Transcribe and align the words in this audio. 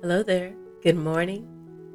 Hello 0.00 0.22
there. 0.22 0.54
Good 0.80 0.94
morning, 0.94 1.44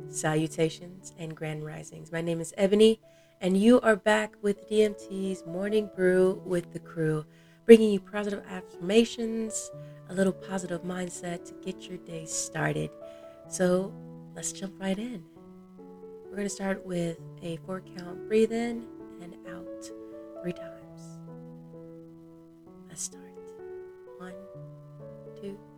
salutations, 0.10 1.14
and 1.18 1.34
grand 1.34 1.66
risings. 1.66 2.12
My 2.12 2.20
name 2.20 2.42
is 2.42 2.54
Ebony, 2.58 3.00
and 3.40 3.56
you 3.56 3.80
are 3.80 3.96
back 3.96 4.34
with 4.42 4.70
DMT's 4.70 5.46
Morning 5.46 5.90
Brew 5.96 6.42
with 6.44 6.74
the 6.74 6.80
crew, 6.80 7.24
bringing 7.66 7.94
you 7.94 8.02
positive 8.02 8.44
affirmations, 8.50 9.72
a 10.10 10.14
little 10.14 10.34
positive 10.34 10.84
mindset 10.84 11.46
to 11.46 11.54
get 11.64 11.88
your 11.88 11.98
day 12.00 12.26
started. 12.26 12.90
So 13.48 13.94
let's 14.36 14.52
jump 14.52 14.74
right 14.82 15.00
in. 15.00 15.24
We're 16.26 16.36
going 16.36 16.44
to 16.44 16.54
start 16.54 16.86
with 16.86 17.20
a 17.42 17.56
four 17.66 17.82
count 17.98 18.28
breathe 18.28 18.52
in 18.52 18.86
and 19.22 19.34
out 19.48 19.90
three 20.42 20.52
times. 20.52 21.20
Let's 22.90 23.04
start. 23.04 23.24
One, 24.18 24.34
two, 25.40 25.58
three, 25.58 25.73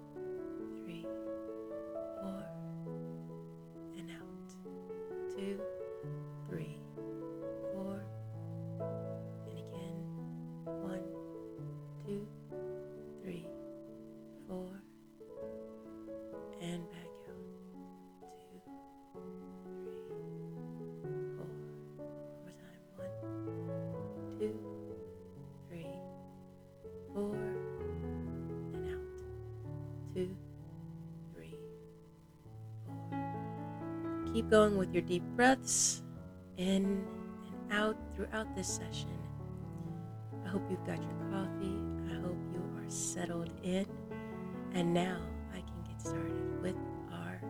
Two, 30.15 30.33
three, 31.33 31.57
four. 33.09 34.33
Keep 34.33 34.49
going 34.49 34.77
with 34.77 34.93
your 34.93 35.01
deep 35.01 35.23
breaths 35.35 36.03
in 36.55 37.05
and 37.51 37.73
out 37.73 37.97
throughout 38.15 38.55
this 38.55 38.65
session. 38.65 39.09
I 40.45 40.47
hope 40.47 40.61
you've 40.71 40.85
got 40.85 41.03
your 41.03 41.31
coffee. 41.31 41.75
I 42.09 42.13
hope 42.21 42.37
you 42.53 42.61
are 42.77 42.89
settled 42.89 43.49
in. 43.61 43.85
And 44.73 44.93
now 44.93 45.19
I 45.53 45.57
can 45.57 45.83
get 45.85 45.99
started 45.99 46.61
with 46.61 46.77
our 47.11 47.41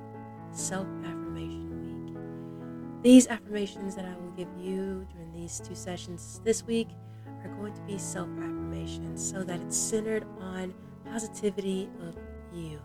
self 0.51 0.87
affirmation 1.05 2.07
week. 2.07 3.03
These 3.03 3.27
affirmations 3.27 3.95
that 3.95 4.05
I 4.05 4.15
will 4.15 4.31
give 4.31 4.49
you 4.59 5.05
during 5.13 5.31
these 5.33 5.59
two 5.59 5.75
sessions 5.75 6.41
this 6.43 6.65
week 6.65 6.87
are 7.43 7.49
going 7.59 7.75
to 7.75 7.81
be 7.81 7.99
self 7.99 8.29
affirmations 8.39 9.23
so 9.23 9.43
that 9.43 9.59
it's 9.59 9.77
centered 9.77 10.25
on 10.39 10.73
positivity 11.05 11.91
of 12.01 12.17
you. 12.55 12.81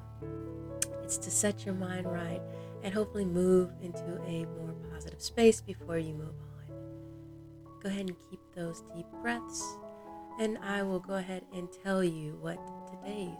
It's 1.03 1.17
to 1.19 1.31
set 1.31 1.65
your 1.65 1.75
mind 1.75 2.11
right 2.11 2.41
and 2.83 2.95
hopefully 2.95 3.25
move 3.25 3.71
into 3.83 4.21
a 4.27 4.47
more 4.47 4.75
positive 4.93 5.21
space 5.21 5.61
before 5.61 5.99
you 5.99 6.15
move 6.15 6.29
on. 6.29 7.81
Go 7.83 7.89
ahead 7.89 8.07
and 8.07 8.17
keep 8.31 8.41
those 8.55 8.83
deep 8.95 9.07
breaths, 9.23 9.65
and 10.39 10.59
I 10.59 10.83
will 10.83 11.01
go 11.01 11.15
ahead 11.15 11.45
and 11.55 11.69
tell 11.85 12.05
you 12.05 12.37
what 12.41 12.59
today's 12.91 13.35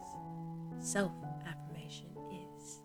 self 0.79 1.11
affirmation 1.45 2.09
is. 2.31 2.79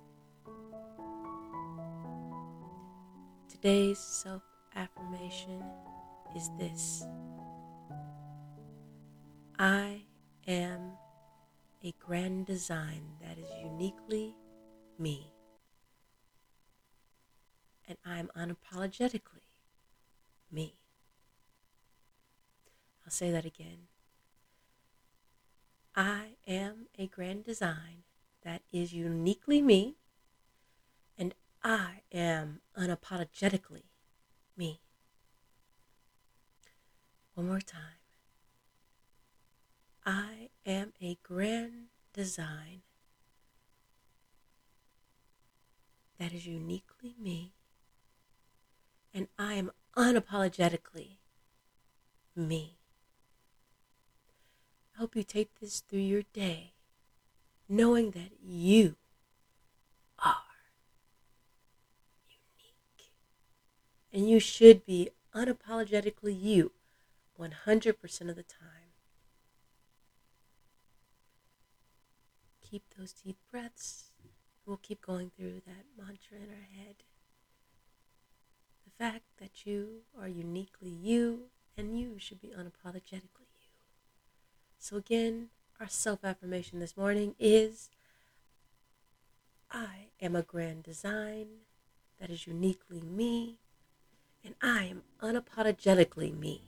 Today's 3.49 3.99
self 3.99 4.43
affirmation 4.75 5.63
is 6.37 6.51
this 6.59 7.05
I 9.59 10.03
design 12.57 13.03
that 13.21 13.37
is 13.37 13.51
uniquely 13.63 14.35
me. 14.99 15.31
And 17.87 17.99
I'm 18.03 18.31
unapologetically 18.35 19.51
me. 20.51 20.81
I'll 23.05 23.11
say 23.11 23.31
that 23.31 23.45
again. 23.45 23.89
I 25.95 26.37
am 26.47 26.87
a 26.99 27.07
grand 27.07 27.45
design 27.45 28.05
that 28.43 28.63
is 28.73 28.95
uniquely 28.95 29.61
me, 29.61 29.97
and 31.19 31.35
I 31.63 32.01
am 32.11 32.61
unapologetically 32.75 33.85
me. 34.57 34.81
One 37.35 37.49
more 37.49 37.61
time. 37.61 38.01
I 40.07 40.49
am 40.65 40.95
a 41.03 41.19
grand 41.23 41.89
design 42.17 42.81
that 46.19 46.33
is 46.33 46.47
uniquely 46.47 47.15
me, 47.21 47.53
and 49.13 49.29
I 49.39 49.55
am 49.55 49.71
unapologetically 49.97 51.19
me. 52.35 52.79
I 54.95 55.01
hope 55.01 55.15
you 55.15 55.23
take 55.23 55.61
this 55.61 55.81
through 55.81 56.01
your 56.01 56.23
day, 56.33 56.73
knowing 57.69 58.13
that 58.13 58.31
you 58.43 58.97
are 60.19 60.37
unique. 62.29 63.13
And 64.11 64.29
you 64.29 64.41
should 64.41 64.87
be 64.87 65.11
unapologetically 65.35 66.41
you 66.41 66.73
100% 67.39 68.31
of 68.31 68.37
the 68.37 68.43
time. 68.43 68.76
Keep 72.71 72.83
those 72.99 73.13
deep 73.13 73.37
breaths. 73.51 74.11
We'll 74.65 74.79
keep 74.79 75.01
going 75.01 75.31
through 75.37 75.63
that 75.67 75.85
mantra 75.97 76.39
in 76.39 76.51
our 76.51 76.85
head. 76.85 76.97
The 78.85 79.05
fact 79.05 79.25
that 79.39 79.65
you 79.65 80.01
are 80.21 80.29
uniquely 80.29 80.91
you 80.91 81.51
and 81.77 81.99
you 81.99 82.17
should 82.19 82.41
be 82.41 82.49
unapologetically 82.49 83.53
you. 83.55 83.71
So, 84.79 84.97
again, 84.97 85.51
our 85.81 85.89
self 85.89 86.25
affirmation 86.25 86.81
this 86.81 86.97
morning 86.97 87.35
is 87.39 87.91
I 89.71 90.09
am 90.21 90.35
a 90.35 90.43
grand 90.43 90.83
design 90.83 91.47
that 92.21 92.31
is 92.31 92.47
uniquely 92.47 93.01
me, 93.01 93.59
and 94.45 94.55
I 94.63 94.85
am 94.85 95.03
unapologetically 95.21 96.37
me. 96.37 96.63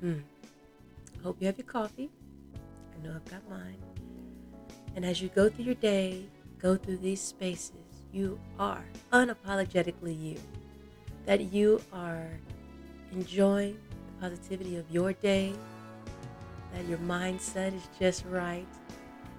Hmm. 0.00 0.20
Hope 1.22 1.36
you 1.40 1.46
have 1.46 1.58
your 1.58 1.66
coffee. 1.66 2.10
I 2.94 3.06
know 3.06 3.14
I've 3.14 3.30
got 3.30 3.48
mine. 3.48 3.76
And 4.96 5.04
as 5.04 5.22
you 5.22 5.28
go 5.28 5.48
through 5.48 5.64
your 5.64 5.74
day, 5.74 6.24
go 6.58 6.76
through 6.76 6.98
these 6.98 7.20
spaces, 7.20 7.72
you 8.12 8.38
are 8.58 8.84
unapologetically 9.12 10.20
you. 10.20 10.36
That 11.26 11.52
you 11.52 11.80
are 11.92 12.28
enjoying 13.12 13.78
the 14.06 14.20
positivity 14.20 14.76
of 14.76 14.90
your 14.90 15.12
day, 15.12 15.52
that 16.72 16.86
your 16.86 16.98
mindset 16.98 17.74
is 17.74 17.88
just 17.98 18.24
right, 18.26 18.66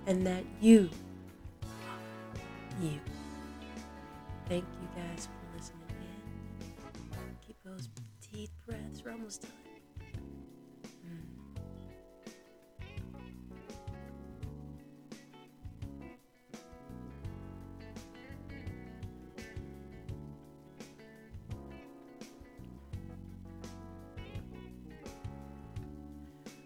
and 0.07 0.25
that 0.25 0.43
you 0.61 0.89
are 1.63 2.83
you. 2.83 2.99
Thank 4.47 4.65
you 4.81 5.01
guys 5.01 5.27
for 5.27 5.57
listening 5.57 5.81
in. 5.89 7.35
Keep 7.45 7.57
those 7.63 7.89
deep 8.31 8.49
breaths. 8.65 9.01
We're 9.03 9.11
almost 9.11 9.41
done. 9.43 9.70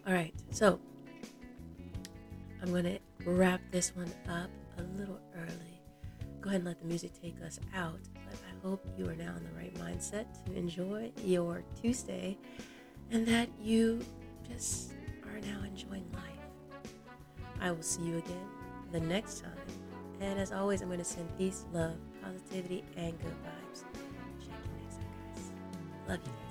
All 0.08 0.14
right, 0.14 0.36
so 0.52 0.80
I'm 2.62 2.70
going 2.70 2.84
to 2.84 3.00
wrap 3.26 3.60
this 3.72 3.96
one 3.96 4.14
up 4.30 4.52
a 4.78 4.84
little 5.00 5.20
early. 5.36 5.82
Go 6.42 6.50
ahead 6.50 6.62
and 6.62 6.66
let 6.66 6.80
the 6.80 6.86
music 6.86 7.12
take 7.20 7.42
us 7.44 7.60
out. 7.76 8.00
But 8.14 8.36
I 8.36 8.68
hope 8.68 8.86
you 9.00 9.10
are 9.10 9.16
now 9.16 9.34
in 9.36 9.44
the 9.44 9.52
right 9.58 9.74
mindset 9.76 10.26
to 10.46 10.56
enjoy 10.56 11.12
your 11.24 11.64
Tuesday 11.82 12.38
and 13.10 13.28
that 13.28 13.50
you 13.60 14.06
just 14.48 14.92
are 15.24 15.40
now 15.40 15.64
enjoying 15.64 16.06
life. 16.14 16.84
I 17.60 17.72
will 17.72 17.82
see 17.82 18.04
you 18.04 18.20
again 18.20 18.48
the 18.92 19.00
next 19.00 19.42
time. 19.42 19.52
And 20.22 20.40
as 20.40 20.52
always, 20.52 20.84
I'm 20.84 20.88
going 20.88 21.00
to 21.00 21.06
send 21.06 21.36
peace, 21.36 21.66
love, 21.74 21.96
positivity, 22.22 22.84
and 22.96 23.20
good 23.20 23.34
vibes. 23.44 23.84
Check 24.40 24.52
you 24.66 24.84
next 24.84 24.98
time, 24.98 25.06
guys. 25.34 25.52
Love 26.08 26.20
you. 26.24 26.45